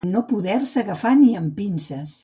[0.13, 2.19] No poder-se agafar ni amb pinces.